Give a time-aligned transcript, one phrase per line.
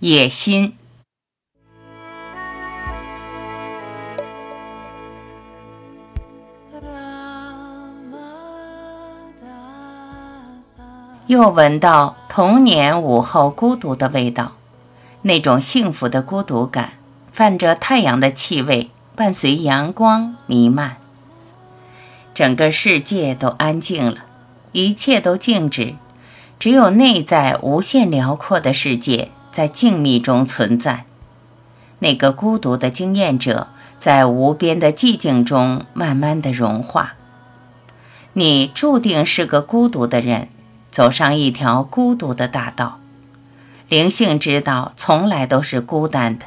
[0.00, 0.74] 野心。
[11.26, 14.52] 又闻到童年午后孤独的味道，
[15.22, 16.92] 那种幸福的孤独感，
[17.32, 20.96] 泛着太阳的气味，伴随阳光弥漫。
[22.32, 24.24] 整个世界都安静了，
[24.70, 25.96] 一切都静止，
[26.60, 31.04] 只有内在无限辽阔的世界在静谧中存在。
[31.98, 37.14] 那个孤独的经验者，在无边的寂静中慢慢的融化。
[38.34, 40.48] 你注定是个孤独的人。
[40.90, 42.98] 走上一条孤独的大道，
[43.88, 46.46] 灵性之道从来都是孤单的，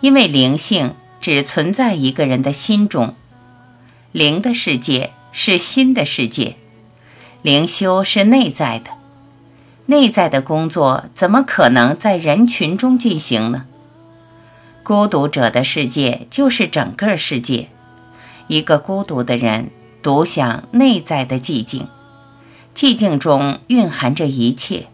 [0.00, 3.14] 因为灵性只存在一个人的心中。
[4.12, 6.56] 灵的世界是心的世界，
[7.42, 8.92] 灵修是内在的，
[9.86, 13.66] 内在的工作怎么可能在人群中进行呢？
[14.82, 17.68] 孤独者的世界就是整个世界，
[18.48, 19.70] 一个孤独的人
[20.02, 21.88] 独享内在的寂静。
[22.74, 24.86] 寂静中蕴含着一切，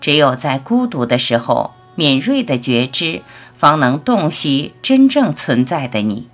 [0.00, 3.22] 只有在孤独的时候，敏锐的觉知
[3.56, 6.28] 方能洞悉真正存在的你。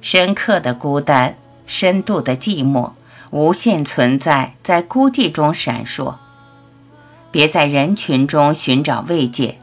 [0.00, 2.92] 深刻的孤单，深度的寂寞，
[3.30, 6.16] 无限存在在孤寂中闪烁。
[7.34, 9.58] 别在人群中寻找慰藉，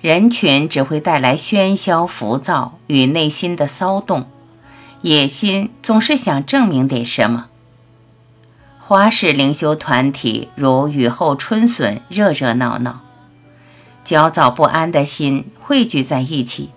[0.00, 4.26] 人群只会带来喧嚣、浮躁与内心的骚动。
[5.02, 7.46] 野心总是想证明点什么。
[8.80, 13.02] 花式灵修团体如雨后春笋，热热闹闹，
[14.02, 16.70] 焦躁不安的心汇聚在一起。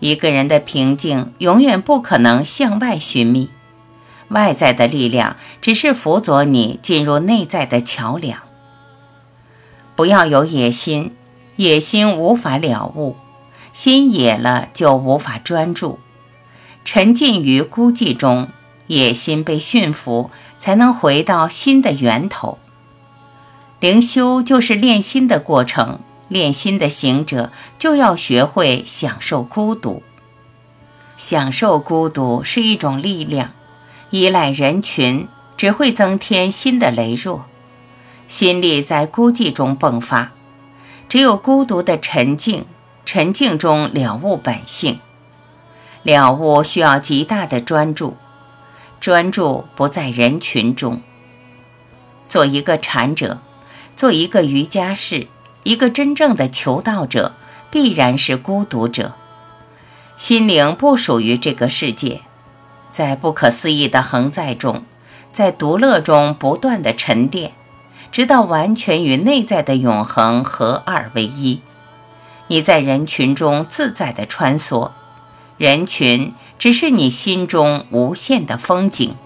[0.00, 3.48] 一个人的平静永远不可能向外寻觅，
[4.28, 8.42] 外在的力量只是辅佐你进入内在的桥梁。
[10.00, 11.14] 不要有野心，
[11.56, 13.16] 野心无法了悟，
[13.74, 15.98] 心野了就无法专注，
[16.86, 18.48] 沉浸于孤寂中。
[18.86, 22.58] 野心被驯服，才能回到心的源头。
[23.78, 30.02] 灵修就是练心的过程，练心的行者就要学会享受孤独。
[31.18, 33.52] 享受孤独是一种力量，
[34.08, 35.28] 依赖人群
[35.58, 37.44] 只会增添心的羸弱，
[38.30, 40.30] 心力在孤寂中迸发。
[41.08, 42.64] 只有孤独的沉静，
[43.04, 45.00] 沉静中了悟本性，
[46.04, 48.16] 了悟需要极大的专注。
[49.00, 51.02] 专注不在人群中，
[52.28, 53.40] 做一个禅者，
[53.96, 55.26] 做一个瑜伽士，
[55.64, 57.34] 一个真正的求道者，
[57.72, 59.14] 必然是孤独者。
[60.16, 62.20] 心灵不属于这个世界，
[62.92, 64.84] 在不可思议的恒在中，
[65.32, 67.54] 在独乐中不断的沉淀，
[68.12, 71.60] 直到完全与内在的永恒合二为一。
[72.48, 74.90] 你在人群中自在的穿梭，
[75.56, 76.34] 人群。
[76.60, 79.16] 只是你心中无限的风景。